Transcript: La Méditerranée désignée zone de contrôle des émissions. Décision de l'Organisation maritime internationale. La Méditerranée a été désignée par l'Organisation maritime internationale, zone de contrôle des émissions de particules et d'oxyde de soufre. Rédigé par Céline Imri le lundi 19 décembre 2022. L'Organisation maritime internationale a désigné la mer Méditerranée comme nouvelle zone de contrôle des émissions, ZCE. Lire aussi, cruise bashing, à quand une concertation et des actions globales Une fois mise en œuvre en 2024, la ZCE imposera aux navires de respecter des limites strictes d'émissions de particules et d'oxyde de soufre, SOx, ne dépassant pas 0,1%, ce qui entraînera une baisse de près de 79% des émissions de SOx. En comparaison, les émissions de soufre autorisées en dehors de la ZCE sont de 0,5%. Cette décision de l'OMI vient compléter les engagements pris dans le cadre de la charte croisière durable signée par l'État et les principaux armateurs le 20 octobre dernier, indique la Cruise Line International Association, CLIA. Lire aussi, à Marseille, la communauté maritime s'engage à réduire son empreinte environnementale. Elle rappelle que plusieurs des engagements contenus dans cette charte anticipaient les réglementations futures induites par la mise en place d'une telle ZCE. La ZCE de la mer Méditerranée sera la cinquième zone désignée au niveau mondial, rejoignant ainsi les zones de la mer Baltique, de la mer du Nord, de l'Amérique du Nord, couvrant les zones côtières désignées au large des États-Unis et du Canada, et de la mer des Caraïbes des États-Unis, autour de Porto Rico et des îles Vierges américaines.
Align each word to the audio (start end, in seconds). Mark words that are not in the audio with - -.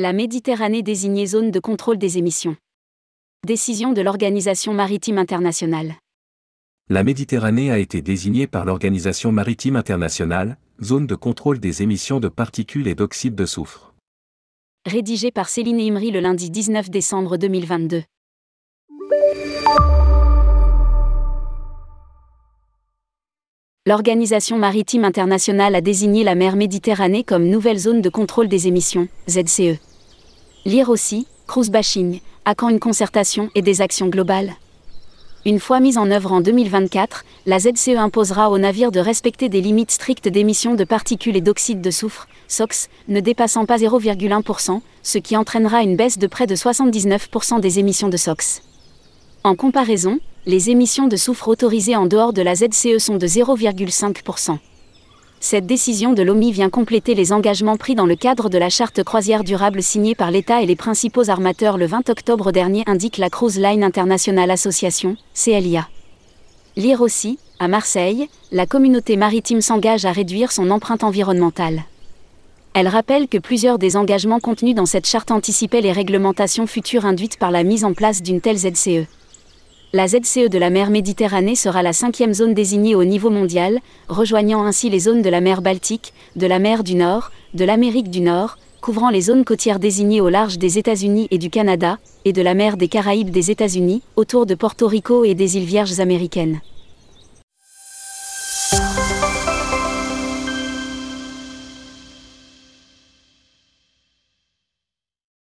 La 0.00 0.12
Méditerranée 0.12 0.84
désignée 0.84 1.26
zone 1.26 1.50
de 1.50 1.58
contrôle 1.58 1.98
des 1.98 2.18
émissions. 2.18 2.54
Décision 3.44 3.92
de 3.92 4.00
l'Organisation 4.00 4.72
maritime 4.72 5.18
internationale. 5.18 5.96
La 6.88 7.02
Méditerranée 7.02 7.72
a 7.72 7.78
été 7.78 8.00
désignée 8.00 8.46
par 8.46 8.64
l'Organisation 8.64 9.32
maritime 9.32 9.74
internationale, 9.74 10.56
zone 10.80 11.08
de 11.08 11.16
contrôle 11.16 11.58
des 11.58 11.82
émissions 11.82 12.20
de 12.20 12.28
particules 12.28 12.86
et 12.86 12.94
d'oxyde 12.94 13.34
de 13.34 13.44
soufre. 13.44 13.92
Rédigé 14.86 15.32
par 15.32 15.48
Céline 15.48 15.80
Imri 15.80 16.12
le 16.12 16.20
lundi 16.20 16.48
19 16.48 16.90
décembre 16.90 17.36
2022. 17.36 18.04
L'Organisation 23.84 24.58
maritime 24.58 25.04
internationale 25.04 25.74
a 25.74 25.80
désigné 25.80 26.22
la 26.22 26.36
mer 26.36 26.54
Méditerranée 26.54 27.24
comme 27.24 27.48
nouvelle 27.48 27.78
zone 27.78 28.00
de 28.00 28.10
contrôle 28.10 28.46
des 28.46 28.68
émissions, 28.68 29.08
ZCE. 29.28 29.87
Lire 30.68 30.90
aussi, 30.90 31.26
cruise 31.46 31.70
bashing, 31.70 32.20
à 32.44 32.54
quand 32.54 32.68
une 32.68 32.78
concertation 32.78 33.48
et 33.54 33.62
des 33.62 33.80
actions 33.80 34.08
globales 34.08 34.52
Une 35.46 35.60
fois 35.60 35.80
mise 35.80 35.96
en 35.96 36.10
œuvre 36.10 36.30
en 36.30 36.42
2024, 36.42 37.24
la 37.46 37.58
ZCE 37.58 37.96
imposera 37.96 38.50
aux 38.50 38.58
navires 38.58 38.92
de 38.92 39.00
respecter 39.00 39.48
des 39.48 39.62
limites 39.62 39.92
strictes 39.92 40.28
d'émissions 40.28 40.74
de 40.74 40.84
particules 40.84 41.38
et 41.38 41.40
d'oxyde 41.40 41.80
de 41.80 41.90
soufre, 41.90 42.28
SOx, 42.48 42.90
ne 43.08 43.20
dépassant 43.20 43.64
pas 43.64 43.78
0,1%, 43.78 44.82
ce 45.02 45.16
qui 45.16 45.38
entraînera 45.38 45.82
une 45.82 45.96
baisse 45.96 46.18
de 46.18 46.26
près 46.26 46.46
de 46.46 46.54
79% 46.54 47.60
des 47.60 47.78
émissions 47.78 48.10
de 48.10 48.18
SOx. 48.18 48.60
En 49.44 49.54
comparaison, 49.54 50.18
les 50.44 50.68
émissions 50.68 51.08
de 51.08 51.16
soufre 51.16 51.48
autorisées 51.48 51.96
en 51.96 52.04
dehors 52.04 52.34
de 52.34 52.42
la 52.42 52.54
ZCE 52.54 52.98
sont 52.98 53.16
de 53.16 53.26
0,5%. 53.26 54.58
Cette 55.40 55.66
décision 55.66 56.14
de 56.14 56.22
l'OMI 56.22 56.50
vient 56.50 56.68
compléter 56.68 57.14
les 57.14 57.32
engagements 57.32 57.76
pris 57.76 57.94
dans 57.94 58.06
le 58.06 58.16
cadre 58.16 58.48
de 58.48 58.58
la 58.58 58.70
charte 58.70 59.04
croisière 59.04 59.44
durable 59.44 59.82
signée 59.82 60.16
par 60.16 60.32
l'État 60.32 60.62
et 60.62 60.66
les 60.66 60.74
principaux 60.74 61.30
armateurs 61.30 61.78
le 61.78 61.86
20 61.86 62.10
octobre 62.10 62.50
dernier, 62.50 62.82
indique 62.86 63.18
la 63.18 63.30
Cruise 63.30 63.58
Line 63.58 63.84
International 63.84 64.50
Association, 64.50 65.16
CLIA. 65.34 65.88
Lire 66.76 67.00
aussi, 67.00 67.38
à 67.60 67.68
Marseille, 67.68 68.28
la 68.50 68.66
communauté 68.66 69.16
maritime 69.16 69.60
s'engage 69.60 70.04
à 70.04 70.12
réduire 70.12 70.50
son 70.50 70.70
empreinte 70.70 71.04
environnementale. 71.04 71.84
Elle 72.74 72.88
rappelle 72.88 73.28
que 73.28 73.38
plusieurs 73.38 73.78
des 73.78 73.96
engagements 73.96 74.40
contenus 74.40 74.74
dans 74.74 74.86
cette 74.86 75.06
charte 75.06 75.30
anticipaient 75.30 75.80
les 75.80 75.92
réglementations 75.92 76.66
futures 76.66 77.06
induites 77.06 77.38
par 77.38 77.52
la 77.52 77.62
mise 77.62 77.84
en 77.84 77.94
place 77.94 78.22
d'une 78.22 78.40
telle 78.40 78.58
ZCE. 78.58 79.06
La 79.94 80.06
ZCE 80.06 80.50
de 80.50 80.58
la 80.58 80.68
mer 80.68 80.90
Méditerranée 80.90 81.54
sera 81.54 81.82
la 81.82 81.94
cinquième 81.94 82.34
zone 82.34 82.52
désignée 82.52 82.94
au 82.94 83.04
niveau 83.04 83.30
mondial, 83.30 83.78
rejoignant 84.08 84.64
ainsi 84.64 84.90
les 84.90 84.98
zones 84.98 85.22
de 85.22 85.30
la 85.30 85.40
mer 85.40 85.62
Baltique, 85.62 86.12
de 86.36 86.46
la 86.46 86.58
mer 86.58 86.84
du 86.84 86.94
Nord, 86.94 87.30
de 87.54 87.64
l'Amérique 87.64 88.10
du 88.10 88.20
Nord, 88.20 88.58
couvrant 88.82 89.08
les 89.08 89.22
zones 89.22 89.46
côtières 89.46 89.78
désignées 89.78 90.20
au 90.20 90.28
large 90.28 90.58
des 90.58 90.76
États-Unis 90.76 91.26
et 91.30 91.38
du 91.38 91.48
Canada, 91.48 91.98
et 92.26 92.34
de 92.34 92.42
la 92.42 92.52
mer 92.52 92.76
des 92.76 92.88
Caraïbes 92.88 93.30
des 93.30 93.50
États-Unis, 93.50 94.02
autour 94.16 94.44
de 94.44 94.54
Porto 94.54 94.86
Rico 94.88 95.24
et 95.24 95.34
des 95.34 95.56
îles 95.56 95.64
Vierges 95.64 96.00
américaines. 96.00 96.60